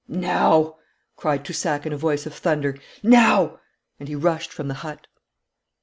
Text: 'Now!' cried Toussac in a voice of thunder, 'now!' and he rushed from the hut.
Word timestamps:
'Now!' 0.07 0.77
cried 1.15 1.45
Toussac 1.45 1.85
in 1.85 1.93
a 1.93 1.95
voice 1.95 2.25
of 2.25 2.33
thunder, 2.33 2.75
'now!' 3.03 3.59
and 3.99 4.09
he 4.09 4.15
rushed 4.15 4.51
from 4.51 4.67
the 4.67 4.73
hut. 4.81 5.05